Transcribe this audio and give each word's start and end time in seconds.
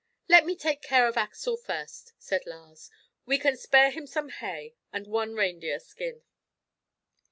"Let 0.27 0.47
me 0.47 0.55
take 0.55 0.81
care 0.81 1.07
of 1.07 1.15
Axel 1.15 1.55
first," 1.57 2.13
said 2.17 2.47
Lars. 2.47 2.89
"We 3.27 3.37
can 3.37 3.55
spare 3.55 3.91
him 3.91 4.07
some 4.07 4.29
hay 4.29 4.73
and 4.91 5.05
one 5.05 5.35
reindeer 5.35 5.79
skin." 5.79 6.23